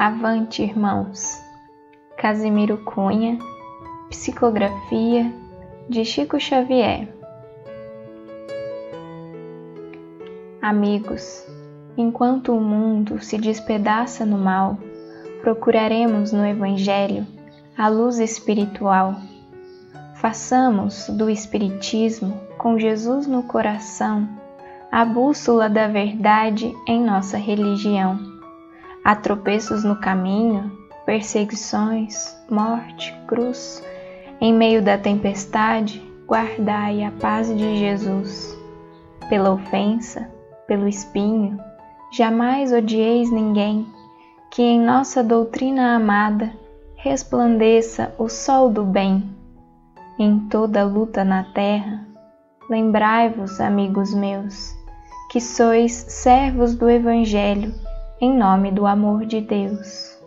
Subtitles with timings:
[0.00, 1.42] Avante, irmãos!
[2.16, 3.36] Casimiro Cunha,
[4.08, 5.34] Psicografia
[5.88, 7.08] de Chico Xavier.
[10.62, 11.44] Amigos,
[11.96, 14.78] enquanto o mundo se despedaça no mal,
[15.40, 17.26] procuraremos no Evangelho
[17.76, 19.16] a luz espiritual.
[20.14, 24.28] Façamos do Espiritismo, com Jesus no coração,
[24.92, 28.37] a bússola da verdade em nossa religião
[29.08, 30.70] Há tropeços no caminho,
[31.06, 33.82] perseguições, morte, cruz.
[34.38, 38.54] Em meio da tempestade, guardai a paz de Jesus.
[39.30, 40.30] Pela ofensa,
[40.66, 41.58] pelo espinho,
[42.12, 43.86] jamais odieis ninguém,
[44.50, 46.52] que em nossa doutrina amada
[46.94, 49.24] resplandeça o sol do bem.
[50.18, 52.06] Em toda luta na terra,
[52.68, 54.76] lembrai-vos, amigos meus,
[55.30, 57.87] que sois servos do Evangelho
[58.20, 60.17] em nome do amor de Deus.